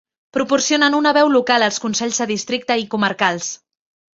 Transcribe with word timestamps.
Proporcionen 0.37 0.95
una 0.99 1.11
veu 1.17 1.29
local 1.35 1.65
als 1.65 1.77
consells 1.85 2.23
de 2.25 2.29
districte 2.35 2.81
i 2.85 2.89
comarcals. 2.95 3.53